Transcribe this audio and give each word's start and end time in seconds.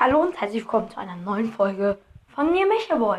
Hallo 0.00 0.20
und 0.20 0.40
herzlich 0.40 0.62
willkommen 0.62 0.88
zu 0.88 1.00
einer 1.00 1.16
neuen 1.16 1.52
Folge 1.52 1.98
von 2.28 2.52
mir, 2.52 2.68
Mechaboy. 2.68 3.18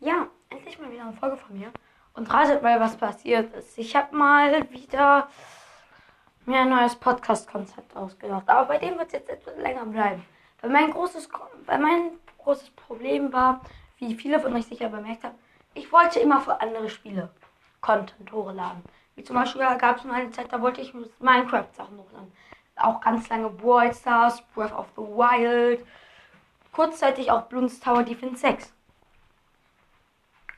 Ja, 0.00 0.26
endlich 0.50 0.78
mal 0.78 0.92
wieder 0.92 1.04
eine 1.04 1.14
Folge 1.14 1.38
von 1.38 1.58
mir. 1.58 1.72
Und 2.12 2.30
ratet 2.30 2.62
mal, 2.62 2.78
was 2.78 2.98
passiert 2.98 3.54
ist. 3.54 3.78
Ich 3.78 3.96
habe 3.96 4.14
mal 4.14 4.70
wieder 4.70 5.26
mir 6.44 6.58
ein 6.58 6.68
neues 6.68 6.96
Podcast-Konzept 6.96 7.96
ausgedacht. 7.96 8.46
Aber 8.46 8.66
bei 8.66 8.76
dem 8.76 8.98
wird 8.98 9.06
es 9.06 9.14
jetzt 9.14 9.30
etwas 9.30 9.56
länger 9.56 9.86
bleiben. 9.86 10.22
Weil 10.60 10.68
mein 10.68 10.90
großes, 10.90 11.30
weil 11.64 11.78
mein 11.78 12.10
großes 12.44 12.68
Problem 12.72 13.32
war, 13.32 13.62
wie 13.96 14.14
viele 14.14 14.38
von 14.38 14.54
euch 14.54 14.66
sicher 14.66 14.90
bemerkt 14.90 15.24
haben, 15.24 15.38
ich 15.72 15.90
wollte 15.92 16.20
immer 16.20 16.42
für 16.42 16.60
andere 16.60 16.90
Spiele 16.90 17.30
Content 17.80 18.30
hochladen. 18.32 18.82
Wie 19.14 19.24
zum 19.24 19.36
Beispiel 19.36 19.62
gab 19.78 19.96
es 19.96 20.04
mal 20.04 20.20
eine 20.20 20.30
Zeit, 20.30 20.52
da 20.52 20.60
wollte 20.60 20.82
ich 20.82 20.92
Minecraft-Sachen 20.92 21.96
hochladen 21.96 22.32
auch 22.76 23.00
ganz 23.00 23.28
lange 23.28 23.48
Brawl 23.48 23.92
Stars, 23.94 24.42
Breath 24.54 24.72
of 24.72 24.86
the 24.96 25.02
Wild, 25.02 25.84
kurzzeitig 26.72 27.30
auch 27.30 27.42
Bloons 27.42 27.80
Tower 27.80 28.02
Defense 28.02 28.36
6. 28.36 28.72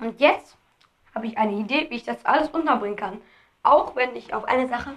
Und 0.01 0.20
jetzt 0.20 0.57
habe 1.15 1.27
ich 1.27 1.38
eine 1.38 1.55
Idee, 1.55 1.88
wie 1.91 1.96
ich 1.96 2.05
das 2.05 2.24
alles 2.24 2.48
unterbringen 2.48 2.96
kann. 2.96 3.20
Auch 3.62 3.96
wenn 3.96 4.15
ich 4.15 4.34
auf 4.34 4.45
eine 4.45 4.69
Sache 4.69 4.95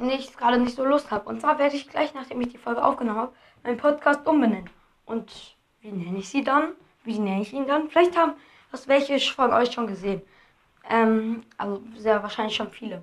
nicht 0.00 0.36
gerade 0.38 0.58
nicht 0.58 0.76
so 0.76 0.84
Lust 0.84 1.10
habe. 1.10 1.28
Und 1.28 1.40
zwar 1.40 1.58
werde 1.58 1.76
ich 1.76 1.88
gleich, 1.88 2.14
nachdem 2.14 2.40
ich 2.40 2.48
die 2.48 2.58
Folge 2.58 2.82
aufgenommen 2.82 3.18
habe, 3.18 3.32
meinen 3.62 3.76
Podcast 3.76 4.26
umbenennen. 4.26 4.70
Und 5.04 5.56
wie 5.80 5.92
nenne 5.92 6.18
ich 6.18 6.28
sie 6.28 6.42
dann? 6.42 6.72
Wie 7.04 7.18
nenne 7.18 7.42
ich 7.42 7.52
ihn 7.52 7.66
dann? 7.66 7.90
Vielleicht 7.90 8.16
haben 8.16 8.32
das 8.72 8.88
welche 8.88 9.18
von 9.20 9.52
euch 9.52 9.72
schon 9.72 9.86
gesehen. 9.86 10.22
Ähm, 10.88 11.44
also 11.56 11.82
sehr 11.96 12.22
wahrscheinlich 12.22 12.56
schon 12.56 12.70
viele. 12.70 13.02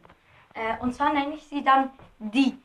Äh, 0.53 0.77
und 0.81 0.93
zwar 0.93 1.13
nenne 1.13 1.35
ich 1.35 1.43
sie 1.43 1.63
dann 1.63 1.91
die 2.19 2.57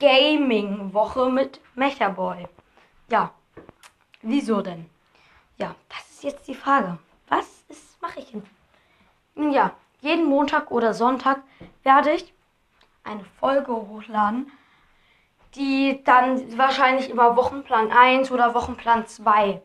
Gaming-Woche 0.00 1.30
mit 1.30 1.60
Mechaboy. 1.74 2.48
Ja, 3.10 3.32
wieso 4.22 4.62
denn? 4.62 4.88
Ja, 5.58 5.74
das 5.88 6.10
ist 6.10 6.24
jetzt 6.24 6.48
die 6.48 6.54
Frage. 6.54 6.98
Was 7.28 7.64
mache 8.00 8.20
ich 8.20 8.30
denn? 8.32 8.42
Nun 9.34 9.52
ja, 9.52 9.72
jeden 10.00 10.24
Montag 10.24 10.70
oder 10.70 10.94
Sonntag 10.94 11.42
werde 11.82 12.12
ich 12.12 12.32
eine 13.04 13.24
Folge 13.38 13.72
hochladen, 13.72 14.50
die 15.54 16.02
dann 16.04 16.58
wahrscheinlich 16.58 17.10
immer 17.10 17.36
Wochenplan 17.36 17.92
1 17.92 18.30
oder 18.30 18.54
Wochenplan 18.54 19.06
2 19.06 19.60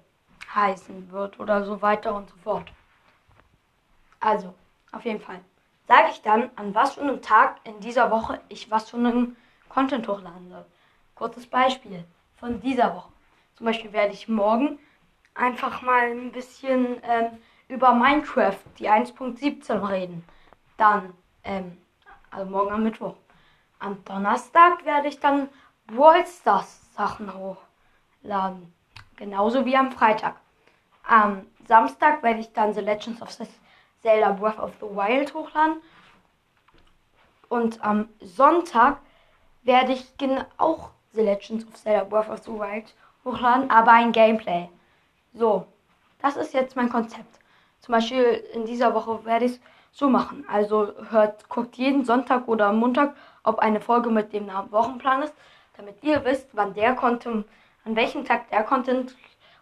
heißen 0.54 1.12
wird 1.12 1.40
oder 1.40 1.64
so 1.64 1.82
weiter 1.82 2.14
und 2.14 2.30
so 2.30 2.36
fort. 2.44 2.72
Also, 4.20 4.54
auf 4.92 5.06
jeden 5.06 5.22
Fall. 5.22 5.40
Sage 5.88 6.10
ich 6.12 6.22
dann, 6.22 6.50
an 6.56 6.74
was 6.74 6.96
für 6.96 7.02
einem 7.02 7.22
Tag 7.22 7.58
in 7.64 7.80
dieser 7.80 8.12
Woche 8.12 8.42
ich 8.50 8.72
was 8.72 8.90
für 8.90 8.98
einen 8.98 9.38
Content 9.76 10.08
hochladen 10.08 10.50
soll. 10.50 10.66
Kurzes 11.16 11.48
Beispiel 11.48 12.06
von 12.38 12.62
dieser 12.62 12.96
Woche. 12.96 13.12
Zum 13.56 13.66
Beispiel 13.66 13.92
werde 13.92 14.14
ich 14.14 14.30
morgen 14.30 14.80
einfach 15.34 15.82
mal 15.82 16.12
ein 16.12 16.32
bisschen 16.32 17.02
ähm, 17.04 17.38
über 17.68 17.94
Minecraft, 17.94 18.58
die 18.80 18.90
1.17 18.90 19.90
reden. 19.90 20.24
Dann, 20.78 21.14
ähm, 21.44 21.78
also 22.32 22.50
morgen 22.50 22.72
am 22.72 22.84
Mittwoch. 22.84 23.16
Am 23.80 24.02
Donnerstag 24.06 24.86
werde 24.86 25.10
ich 25.10 25.20
dann 25.20 25.50
Brawl 25.88 26.26
Stars 26.26 26.94
Sachen 26.96 27.30
hochladen. 27.34 28.74
Genauso 29.18 29.66
wie 29.66 29.76
am 29.76 29.92
Freitag. 29.92 30.38
Am 31.04 31.46
Samstag 31.68 32.24
werde 32.24 32.40
ich 32.40 32.54
dann 32.54 32.74
The 32.74 32.80
Legends 32.80 33.22
of 33.22 33.38
Zelda 34.02 34.32
Breath 34.32 34.58
of 34.58 34.72
the 34.80 34.88
Wild 34.88 35.34
hochladen. 35.34 35.82
Und 37.50 37.84
am 37.84 38.08
Sonntag 38.22 39.00
werde 39.66 39.94
ich 39.94 40.06
auch 40.58 40.92
The 41.14 41.22
Legends 41.22 41.68
of 41.68 41.74
Zelda 41.74 42.04
Breath 42.04 42.30
of 42.30 42.44
the 42.44 42.52
Wild 42.52 42.94
hochladen, 43.26 43.70
aber 43.70 43.92
ein 43.92 44.12
Gameplay. 44.12 44.70
So, 45.34 45.66
das 46.22 46.38
ist 46.38 46.54
jetzt 46.54 46.76
mein 46.76 46.90
Konzept. 46.90 47.40
Zum 47.82 47.94
Beispiel 47.94 48.44
in 48.54 48.66
dieser 48.66 48.94
Woche 48.94 49.26
werde 49.26 49.46
ich 49.46 49.54
es 49.54 49.62
so 49.92 50.10
machen. 50.10 50.46
Also 50.48 50.94
hört, 51.10 51.50
guckt 51.50 51.76
jeden 51.76 52.06
Sonntag 52.06 52.48
oder 52.48 52.72
Montag, 52.72 53.16
ob 53.44 53.60
eine 53.60 53.82
Folge 53.82 54.10
mit 54.10 54.34
dem 54.34 54.46
Namen 54.46 54.72
Wochenplan 54.72 55.24
ist, 55.24 55.34
damit 55.78 56.04
ihr 56.04 56.24
wisst, 56.24 56.50
wann 56.54 56.74
der 56.74 56.96
Content, 56.96 57.46
an 57.84 57.96
welchem 57.96 58.26
Tag 58.26 58.50
der 58.50 58.64
Content 58.64 59.16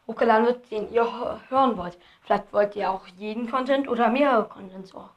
hochgeladen 0.07 0.45
wird, 0.45 0.69
den 0.71 0.91
ihr 0.91 1.39
hören 1.49 1.77
wollt. 1.77 1.97
Vielleicht 2.21 2.51
wollt 2.51 2.75
ihr 2.75 2.91
auch 2.91 3.07
jeden 3.17 3.49
Content 3.49 3.87
oder 3.87 4.09
mehrere 4.09 4.45
Contents 4.45 4.93
auch 4.93 5.09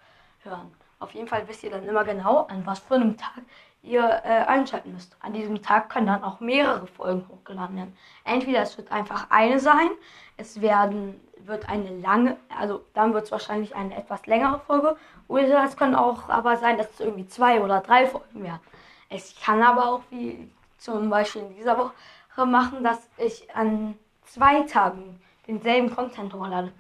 hören. 0.43 0.73
Auf 0.99 1.13
jeden 1.13 1.29
Fall 1.29 1.47
wisst 1.47 1.63
ihr 1.65 1.71
dann 1.71 1.87
immer 1.87 2.05
genau, 2.05 2.47
an 2.47 2.65
was 2.65 2.79
für 2.79 2.95
einem 2.95 3.17
Tag 3.17 3.43
ihr 3.87 4.03
äh, 4.03 4.45
einschalten 4.47 4.93
müsst. 4.93 5.17
An 5.21 5.33
diesem 5.33 5.63
Tag 5.63 5.89
können 5.89 6.07
dann 6.07 6.25
auch 6.25 6.41
mehrere 6.41 6.87
Folgen 6.87 7.27
hochgeladen 7.29 7.77
werden. 7.77 7.97
Entweder 8.25 8.63
es 8.63 8.77
wird 8.77 8.91
einfach 8.91 9.27
eine 9.31 9.61
sein, 9.61 9.89
es 10.37 10.61
werden 10.61 11.21
wird 11.39 11.69
eine 11.69 11.91
lange, 12.01 12.37
also 12.59 12.85
dann 12.93 13.15
wird 13.15 13.25
es 13.25 13.33
wahrscheinlich 13.33 13.77
eine 13.77 13.97
etwas 13.97 14.27
längere 14.27 14.59
Folge, 14.61 14.97
oder 15.29 15.65
es 15.65 15.77
kann 15.77 15.95
auch 15.95 16.29
aber 16.29 16.57
sein, 16.57 16.77
dass 16.77 16.91
es 16.91 17.01
irgendwie 17.01 17.27
zwei 17.29 17.63
oder 17.63 17.81
drei 17.81 18.07
Folgen 18.07 18.43
werden. 18.43 18.61
Es 19.09 19.35
kann 19.41 19.63
aber 19.63 19.89
auch 19.89 20.03
wie 20.11 20.51
zum 20.79 21.09
Beispiel 21.09 21.43
in 21.43 21.55
dieser 21.55 21.79
Woche 21.79 22.47
machen, 22.47 22.83
dass 22.83 23.09
ich 23.17 23.55
an 23.55 23.97
zwei 24.25 24.63
Tagen 24.63 25.21
denselben 25.47 25.95
Content 25.95 26.35
hochlade, 26.35 26.73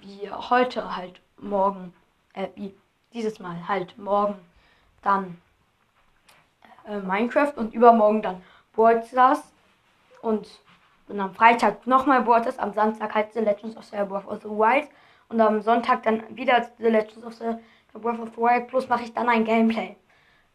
wie 0.00 0.30
heute 0.30 0.96
halt 0.96 1.20
morgen, 1.38 1.94
äh, 2.34 2.48
wie 2.56 2.74
dieses 3.12 3.38
Mal 3.38 3.68
halt 3.68 3.96
morgen 3.96 4.38
dann 5.02 5.40
äh, 6.88 6.98
Minecraft 7.00 7.52
und 7.56 7.74
übermorgen 7.74 8.22
dann 8.22 8.42
Brawl 8.72 9.02
und 10.22 10.48
dann 11.08 11.20
am 11.20 11.34
Freitag 11.34 11.86
nochmal 11.86 12.22
Brawl 12.22 12.42
am 12.58 12.72
Samstag 12.72 13.14
halt 13.14 13.32
The 13.32 13.40
Legends 13.40 13.76
of 13.76 13.84
Zelda 13.84 14.04
Breath 14.04 14.26
of 14.26 14.42
the 14.42 14.48
Wild 14.48 14.88
und 15.28 15.40
am 15.40 15.60
Sonntag 15.60 16.02
dann 16.02 16.22
wieder 16.36 16.66
The 16.78 16.84
Legends 16.84 17.24
of 17.24 17.34
Zelda 17.34 17.58
Breath 17.94 18.20
of 18.20 18.30
the 18.34 18.38
Wild 18.38 18.68
plus 18.68 18.88
mache 18.88 19.04
ich 19.04 19.14
dann 19.14 19.28
ein 19.28 19.44
Gameplay. 19.44 19.96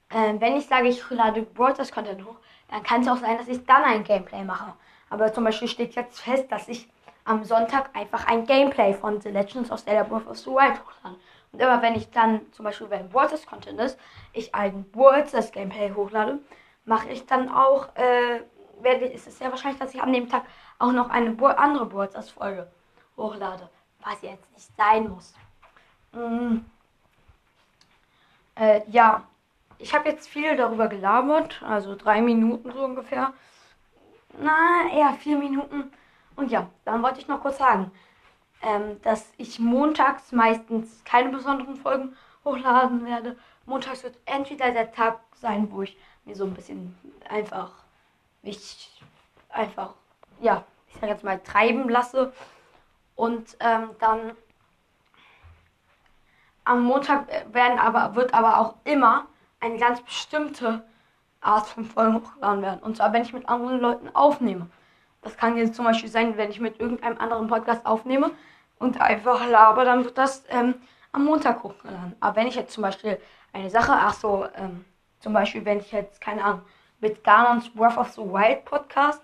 Äh, 0.09 0.33
wenn 0.39 0.55
ich 0.55 0.67
sage, 0.67 0.87
ich 0.87 1.09
lade 1.09 1.41
Brawl 1.41 1.73
Content 1.73 2.25
hoch, 2.25 2.37
dann 2.69 2.83
kann 2.83 3.01
es 3.01 3.07
auch 3.07 3.17
sein, 3.17 3.37
dass 3.37 3.47
ich 3.47 3.65
dann 3.65 3.83
ein 3.83 4.03
Gameplay 4.03 4.43
mache. 4.43 4.73
Aber 5.09 5.31
zum 5.33 5.43
Beispiel 5.43 5.67
steht 5.67 5.95
jetzt 5.95 6.21
fest, 6.21 6.51
dass 6.51 6.67
ich 6.67 6.87
am 7.25 7.43
Sonntag 7.43 7.89
einfach 7.95 8.27
ein 8.27 8.45
Gameplay 8.45 8.93
von 8.93 9.21
The 9.21 9.29
Legends 9.29 9.71
of 9.71 9.83
Zelda 9.83 10.03
Breath 10.03 10.27
of 10.27 10.37
the 10.37 10.49
Wild 10.49 10.79
hochlade. 10.79 11.17
Immer 11.53 11.81
wenn 11.81 11.95
ich 11.95 12.09
dann, 12.09 12.51
zum 12.51 12.65
Beispiel 12.65 12.89
wenn 12.89 13.13
Waters 13.13 13.45
Content 13.45 13.79
ist, 13.79 13.99
ich 14.33 14.55
ein 14.55 14.85
Waters 14.93 15.51
Gameplay 15.51 15.93
hochlade, 15.93 16.39
mache 16.85 17.09
ich 17.09 17.25
dann 17.25 17.49
auch, 17.49 17.95
äh, 17.95 18.41
werde, 18.81 19.05
ist 19.05 19.27
es 19.27 19.37
sehr 19.37 19.51
wahrscheinlich, 19.51 19.79
dass 19.79 19.93
ich 19.93 20.01
an 20.01 20.13
dem 20.13 20.27
Tag 20.27 20.43
auch 20.79 20.91
noch 20.91 21.09
eine 21.09 21.37
andere 21.57 21.93
Waters 21.93 22.31
Folge 22.31 22.71
hochlade. 23.17 23.69
Was 24.03 24.21
jetzt 24.23 24.51
nicht 24.51 24.75
sein 24.75 25.09
muss. 25.09 25.35
Mhm. 26.11 26.65
Äh, 28.55 28.81
ja, 28.89 29.23
ich 29.77 29.93
habe 29.93 30.09
jetzt 30.09 30.27
viel 30.27 30.55
darüber 30.55 30.87
gelabert, 30.87 31.61
also 31.63 31.95
drei 31.95 32.21
Minuten 32.21 32.71
so 32.71 32.83
ungefähr. 32.83 33.33
Na, 34.39 34.89
eher 34.91 35.13
vier 35.13 35.37
Minuten. 35.37 35.91
Und 36.35 36.51
ja, 36.51 36.67
dann 36.85 37.03
wollte 37.03 37.19
ich 37.19 37.27
noch 37.27 37.41
kurz 37.41 37.59
sagen, 37.59 37.91
ähm, 38.63 39.01
dass 39.01 39.31
ich 39.37 39.59
montags 39.59 40.31
meistens 40.31 41.03
keine 41.03 41.29
besonderen 41.29 41.75
Folgen 41.75 42.15
hochladen 42.45 43.05
werde. 43.05 43.37
Montags 43.65 44.03
wird 44.03 44.17
entweder 44.25 44.71
der 44.71 44.91
Tag 44.91 45.19
sein, 45.35 45.67
wo 45.71 45.83
ich 45.83 45.97
mir 46.25 46.35
so 46.35 46.45
ein 46.45 46.53
bisschen 46.53 46.97
einfach 47.29 47.71
mich 48.41 49.01
einfach, 49.49 49.93
ja, 50.41 50.63
ich 50.87 50.95
sag 50.99 51.09
jetzt 51.09 51.23
mal, 51.23 51.39
treiben 51.39 51.89
lasse. 51.89 52.33
Und 53.15 53.55
ähm, 53.59 53.89
dann 53.99 54.31
am 56.65 56.83
Montag 56.83 57.27
werden 57.53 57.79
aber, 57.79 58.15
wird 58.15 58.33
aber 58.33 58.59
auch 58.59 58.75
immer 58.85 59.27
eine 59.59 59.77
ganz 59.77 60.01
bestimmte 60.01 60.83
Art 61.41 61.67
von 61.67 61.85
Folgen 61.85 62.15
hochgeladen 62.15 62.61
werden. 62.61 62.79
Und 62.81 62.97
zwar, 62.97 63.13
wenn 63.13 63.23
ich 63.23 63.33
mit 63.33 63.47
anderen 63.49 63.79
Leuten 63.79 64.09
aufnehme. 64.13 64.69
Das 65.21 65.37
kann 65.37 65.57
jetzt 65.57 65.75
zum 65.75 65.85
Beispiel 65.85 66.09
sein, 66.09 66.37
wenn 66.37 66.49
ich 66.49 66.59
mit 66.59 66.79
irgendeinem 66.79 67.17
anderen 67.17 67.47
Podcast 67.47 67.85
aufnehme, 67.85 68.31
und 68.83 68.99
einfach 68.99 69.47
laber, 69.47 69.85
dann 69.85 70.03
wird 70.03 70.17
das 70.17 70.43
ähm, 70.49 70.75
am 71.13 71.23
Montag 71.25 71.63
hochgeladen. 71.63 72.15
Aber 72.19 72.35
wenn 72.35 72.47
ich 72.47 72.55
jetzt 72.55 72.73
zum 72.73 72.83
Beispiel 72.83 73.17
eine 73.53 73.69
Sache, 73.69 73.93
ach 73.93 74.13
so, 74.13 74.45
ähm, 74.55 74.83
zum 75.21 75.31
Beispiel, 75.31 75.63
wenn 75.63 75.79
ich 75.79 75.91
jetzt, 75.93 76.19
keine 76.19 76.43
Ahnung, 76.43 76.61
mit 76.99 77.23
Ganons 77.23 77.69
Breath 77.69 77.97
of 77.97 78.09
the 78.09 78.21
Wild 78.21 78.65
Podcast 78.65 79.21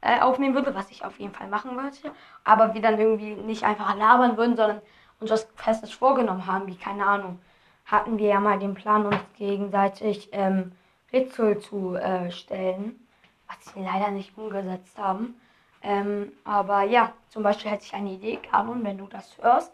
äh, 0.00 0.20
aufnehmen 0.20 0.54
würde, 0.54 0.74
was 0.74 0.90
ich 0.90 1.04
auf 1.04 1.18
jeden 1.20 1.32
Fall 1.32 1.46
machen 1.46 1.76
würde, 1.76 2.14
aber 2.42 2.74
wir 2.74 2.82
dann 2.82 2.98
irgendwie 2.98 3.34
nicht 3.34 3.62
einfach 3.62 3.94
labern 3.96 4.36
würden, 4.36 4.56
sondern 4.56 4.82
uns 5.20 5.30
was 5.30 5.48
Festes 5.54 5.92
vorgenommen 5.92 6.46
haben, 6.46 6.66
wie, 6.66 6.76
keine 6.76 7.06
Ahnung, 7.06 7.38
hatten 7.84 8.18
wir 8.18 8.26
ja 8.26 8.40
mal 8.40 8.58
den 8.58 8.74
Plan, 8.74 9.06
uns 9.06 9.20
gegenseitig 9.38 10.30
ähm, 10.32 10.72
Rätsel 11.12 11.60
zu 11.60 11.94
äh, 11.94 12.32
stellen, 12.32 13.06
was 13.46 13.74
wir 13.76 13.84
leider 13.84 14.10
nicht 14.10 14.36
umgesetzt 14.36 14.98
haben. 14.98 15.40
Ähm, 15.86 16.32
aber 16.42 16.82
ja, 16.82 17.12
zum 17.28 17.44
Beispiel 17.44 17.70
hätte 17.70 17.84
ich 17.84 17.94
eine 17.94 18.10
Idee, 18.10 18.38
Kanon, 18.38 18.82
wenn 18.82 18.98
du 18.98 19.06
das 19.06 19.38
hörst. 19.38 19.72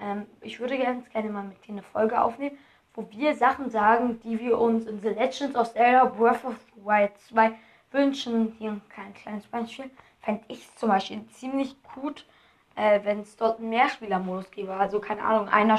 Ähm, 0.00 0.26
ich 0.40 0.58
würde 0.58 0.76
ganz 0.76 1.08
gerne 1.10 1.30
mal 1.30 1.44
mit 1.44 1.64
dir 1.64 1.72
eine 1.72 1.82
Folge 1.84 2.20
aufnehmen, 2.20 2.58
wo 2.92 3.08
wir 3.12 3.36
Sachen 3.36 3.70
sagen, 3.70 4.20
die 4.24 4.40
wir 4.40 4.58
uns 4.58 4.86
in 4.86 5.00
The 5.00 5.10
Legends 5.10 5.54
of 5.54 5.72
Zelda 5.72 6.06
Breath 6.06 6.44
of 6.44 6.56
the 6.74 6.84
Wild 6.84 7.16
2 7.28 7.52
wünschen. 7.92 8.56
Hier 8.58 8.72
ein 8.72 9.14
kleines 9.14 9.46
Beispiel. 9.46 9.90
fände 10.22 10.42
ich 10.48 10.74
zum 10.74 10.88
Beispiel 10.88 11.24
ziemlich 11.28 11.76
gut, 11.94 12.26
äh, 12.74 12.98
wenn 13.04 13.20
es 13.20 13.36
dort 13.36 13.60
einen 13.60 13.68
Mehrspieler-Modus 13.68 14.50
gäbe. 14.50 14.74
Also 14.74 14.98
keine 14.98 15.22
Ahnung, 15.22 15.48
einer, 15.48 15.78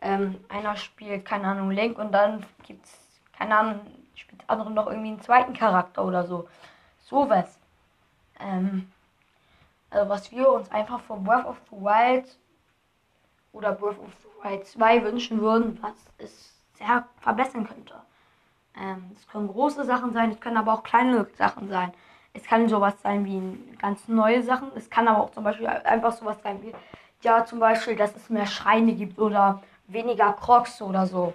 ähm, 0.00 0.40
einer 0.48 0.76
spielt, 0.76 1.24
keine 1.24 1.46
Ahnung, 1.46 1.70
Link 1.70 1.96
und 1.96 2.10
dann 2.10 2.44
gibt 2.66 2.86
es, 2.86 3.20
keine 3.38 3.56
Ahnung, 3.56 3.80
spielt 4.16 4.42
der 4.42 4.50
andere 4.50 4.72
noch 4.72 4.88
irgendwie 4.88 5.10
einen 5.10 5.20
zweiten 5.20 5.52
Charakter 5.52 6.04
oder 6.04 6.24
so. 6.26 6.48
Sowas. 6.98 7.59
Ähm, 8.42 8.90
also 9.90 10.08
was 10.08 10.30
wir 10.30 10.50
uns 10.50 10.70
einfach 10.70 11.00
von 11.00 11.24
Breath 11.24 11.46
of 11.46 11.60
the 11.70 11.76
Wild 11.76 12.38
oder 13.52 13.72
Breath 13.72 13.98
of 13.98 14.12
the 14.22 14.48
Wild 14.48 14.66
2 14.66 15.04
wünschen 15.04 15.40
würden, 15.40 15.78
was 15.82 15.94
es 16.18 16.54
sehr 16.74 17.06
verbessern 17.20 17.66
könnte. 17.66 17.94
Ähm, 18.76 19.10
es 19.16 19.26
können 19.28 19.48
große 19.48 19.84
Sachen 19.84 20.12
sein, 20.12 20.30
es 20.30 20.40
können 20.40 20.56
aber 20.56 20.74
auch 20.74 20.82
kleine 20.82 21.26
Sachen 21.36 21.68
sein. 21.68 21.92
Es 22.32 22.44
kann 22.44 22.68
sowas 22.68 22.94
sein 23.02 23.24
wie 23.24 23.76
ganz 23.78 24.06
neue 24.06 24.42
Sachen. 24.42 24.70
Es 24.76 24.88
kann 24.88 25.08
aber 25.08 25.24
auch 25.24 25.32
zum 25.32 25.42
Beispiel 25.42 25.66
einfach 25.66 26.12
sowas 26.12 26.36
sein 26.42 26.62
wie, 26.62 26.72
ja, 27.22 27.44
zum 27.44 27.58
Beispiel, 27.58 27.96
dass 27.96 28.14
es 28.14 28.30
mehr 28.30 28.46
Schreine 28.46 28.94
gibt 28.94 29.18
oder 29.18 29.62
weniger 29.88 30.32
Crocs 30.34 30.80
oder 30.80 31.06
so. 31.06 31.34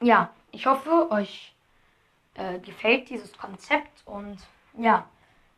Ja, 0.00 0.30
ich 0.50 0.66
hoffe, 0.66 1.10
euch 1.10 1.54
äh, 2.34 2.58
gefällt 2.58 3.08
dieses 3.08 3.36
Konzept 3.36 4.02
und 4.04 4.36
ja, 4.76 5.06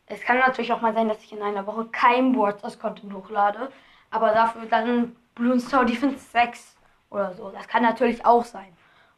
es 0.07 0.21
kann 0.21 0.37
natürlich 0.39 0.71
auch 0.71 0.81
mal 0.81 0.93
sein, 0.93 1.09
dass 1.09 1.23
ich 1.23 1.33
in 1.33 1.41
einer 1.41 1.67
Woche 1.67 1.85
kein 1.85 2.35
Wordless 2.35 2.79
Content 2.79 3.13
hochlade, 3.13 3.71
aber 4.09 4.31
dafür 4.31 4.65
dann 4.65 5.15
Star 5.59 5.85
Defense 5.85 6.25
6 6.31 6.75
oder 7.09 7.33
so. 7.33 7.49
Das 7.51 7.67
kann 7.67 7.83
natürlich 7.83 8.25
auch 8.25 8.43
sein. 8.43 8.73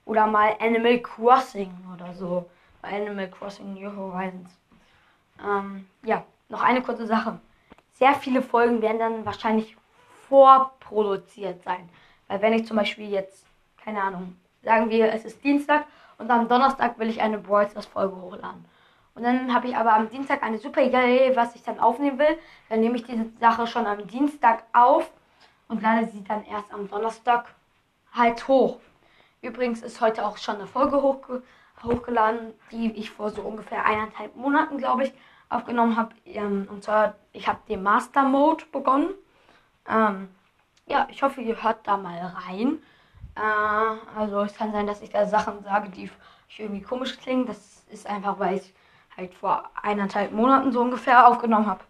Oder 0.06 0.26
mal 0.28 0.56
Animal 0.60 1.00
Crossing 1.00 1.72
oder 1.94 2.14
so. 2.14 2.50
Bei 2.82 2.90
Animal 2.90 3.30
Crossing 3.30 3.74
New 3.76 3.96
Horizons. 3.96 4.50
Ähm, 5.44 5.88
ja, 6.04 6.24
noch 6.50 6.64
eine 6.64 6.82
kurze 6.82 7.06
Sache. 7.06 7.40
Sehr 7.94 8.16
viele 8.16 8.42
Folgen 8.42 8.82
werden 8.82 9.00
dann 9.00 9.26
wahrscheinlich 9.26 9.78
vorproduziert 10.28 11.64
sein. 11.64 11.88
Weil 12.28 12.42
wenn 12.42 12.54
ich 12.54 12.66
zum 12.66 12.78
Beispiel 12.78 13.10
jetzt, 13.10 13.46
keine 13.84 14.02
Ahnung, 14.02 14.36
sagen 14.64 14.90
wir, 14.90 15.14
es 15.14 15.26
ist 15.26 15.44
Dienstag 15.44 15.86
und 16.18 16.30
am 16.32 16.48
Donnerstag 16.48 16.98
will 16.98 17.10
ich 17.10 17.22
eine 17.22 17.38
Brawl 17.38 17.68
Folge 17.68 18.16
hochladen. 18.16 18.66
Und 19.16 19.24
dann 19.24 19.54
habe 19.54 19.68
ich 19.68 19.76
aber 19.76 19.94
am 19.94 20.10
Dienstag 20.10 20.44
eine 20.44 20.58
super 20.58 20.82
Idee, 20.82 21.36
was 21.36 21.56
ich 21.56 21.64
dann 21.64 21.80
aufnehmen 21.80 22.20
will. 22.20 22.38
Dann 22.70 22.80
nehme 22.80 22.96
ich 22.96 23.04
diese 23.04 23.26
Sache 23.40 23.68
schon 23.68 23.86
am 23.86 24.08
Dienstag 24.08 24.64
auf 24.74 25.12
und 25.68 25.82
lade 25.82 26.08
sie 26.08 26.24
dann 26.24 26.46
erst 26.46 26.74
am 26.74 26.88
Donnerstag 26.90 27.54
halt 28.14 28.48
hoch. 28.48 28.80
Übrigens 29.42 29.82
ist 29.82 30.02
heute 30.02 30.26
auch 30.26 30.38
schon 30.38 30.56
eine 30.56 30.68
Folge 30.68 31.02
hochge 31.02 31.44
hochgeladen, 31.84 32.54
die 32.72 32.92
ich 32.92 33.10
vor 33.10 33.30
so 33.30 33.42
ungefähr 33.42 33.86
eineinhalb 33.86 34.36
Monaten, 34.36 34.78
glaube 34.78 35.06
ich, 35.06 35.14
aufgenommen 35.48 35.96
habe. 35.96 36.14
Ähm, 36.26 36.68
und 36.70 36.84
zwar, 36.84 37.16
ich 37.32 37.48
habe 37.48 37.60
den 37.70 37.84
Master 37.84 38.24
Mode 38.24 38.66
begonnen. 38.72 39.10
Ähm, 39.88 40.30
ja, 40.88 41.08
ich 41.10 41.24
hoffe, 41.24 41.42
ihr 41.42 41.62
hört 41.62 41.88
da 41.88 41.98
mal 41.98 42.20
rein. 42.48 42.80
Äh, 43.36 44.20
also 44.20 44.42
es 44.42 44.56
kann 44.56 44.72
sein, 44.72 44.88
dass 44.88 45.02
ich 45.02 45.10
da 45.10 45.26
Sachen 45.26 45.64
sage, 45.64 45.90
die 45.90 46.10
irgendwie 46.58 46.82
komisch 46.82 47.18
klingen. 47.18 47.46
Das 47.46 47.86
ist 47.90 48.08
einfach, 48.08 48.40
weil 48.40 48.58
ich 48.58 48.74
halt 49.20 49.34
vor 49.36 49.70
eineinhalb 49.82 50.32
Monaten 50.32 50.72
so 50.72 50.82
ungefähr 50.82 51.28
aufgenommen 51.28 51.68
habe. 51.68 51.84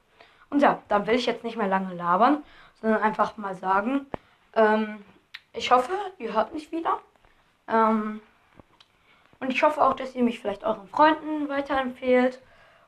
Und 0.49 0.61
ja, 0.61 0.81
da 0.87 1.05
will 1.05 1.15
ich 1.15 1.25
jetzt 1.25 1.43
nicht 1.43 1.57
mehr 1.57 1.67
lange 1.67 1.93
labern, 1.93 2.43
sondern 2.81 3.01
einfach 3.01 3.37
mal 3.37 3.55
sagen, 3.55 4.07
ähm, 4.55 5.03
ich 5.53 5.71
hoffe, 5.71 5.93
ihr 6.17 6.33
hört 6.33 6.53
mich 6.53 6.71
wieder. 6.71 6.99
Ähm, 7.67 8.21
und 9.39 9.51
ich 9.51 9.63
hoffe 9.63 9.83
auch, 9.83 9.93
dass 9.93 10.15
ihr 10.15 10.23
mich 10.23 10.39
vielleicht 10.39 10.63
euren 10.63 10.87
Freunden 10.87 11.47
weiterempfehlt. 11.49 12.41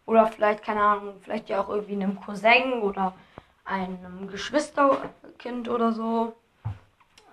Oder 0.06 0.28
vielleicht, 0.28 0.64
keine 0.64 0.82
Ahnung, 0.82 1.14
vielleicht 1.22 1.50
ja 1.50 1.62
auch 1.62 1.70
irgendwie 1.70 1.94
einem 1.94 2.20
Cousin 2.20 2.82
oder 2.82 3.14
einem 3.64 4.28
Geschwisterkind 4.28 5.70
oder 5.70 5.94
so. 5.94 6.36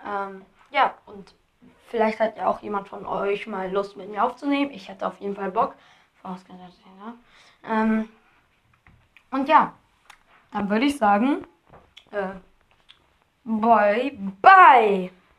Ähm, 0.05 0.43
ja, 0.69 0.93
und 1.07 1.33
vielleicht 1.87 2.19
hat 2.19 2.37
ja 2.37 2.47
auch 2.47 2.61
jemand 2.61 2.87
von 2.87 3.05
euch 3.05 3.47
mal 3.47 3.71
Lust 3.71 3.97
mit 3.97 4.09
mir 4.09 4.23
aufzunehmen. 4.23 4.71
Ich 4.71 4.87
hätte 4.87 5.07
auf 5.07 5.19
jeden 5.19 5.35
Fall 5.35 5.51
Bock. 5.51 5.75
Vorausgesetzt, 6.21 6.81
ja. 6.85 7.13
Ähm, 7.63 8.09
und 9.31 9.47
ja, 9.47 9.73
dann 10.51 10.69
würde 10.69 10.85
ich 10.85 10.97
sagen, 10.97 11.45
äh, 12.11 12.35
bye 13.43 14.17
bye. 14.41 15.11